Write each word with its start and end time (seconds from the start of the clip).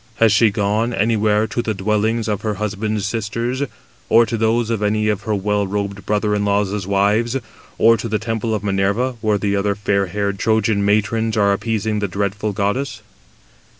Has 0.15 0.31
she 0.31 0.49
gone 0.49 0.95
anywhere 0.95 1.45
[to 1.45 1.61
the 1.61 1.75
dwellings] 1.75 2.27
of 2.27 2.41
her 2.41 2.55
husband's 2.55 3.05
sisters, 3.05 3.61
or 4.09 4.25
[to 4.25 4.35
those] 4.35 4.71
of 4.71 4.81
any 4.81 5.09
of 5.09 5.21
her 5.29 5.35
well 5.35 5.67
robed 5.67 6.07
brother 6.07 6.33
in 6.33 6.43
laws' 6.43 6.87
wives, 6.87 7.37
or 7.77 7.97
to 7.97 8.09
the 8.09 8.17
temple 8.17 8.55
of 8.55 8.63
Minerva, 8.63 9.11
where 9.21 9.37
the 9.37 9.55
other 9.55 9.75
fair 9.75 10.07
haired 10.07 10.39
Trojan 10.39 10.83
matrons 10.83 11.37
are 11.37 11.53
appeasing 11.53 11.99
the 11.99 12.07
dreadful 12.07 12.51
goddess?" 12.51 13.03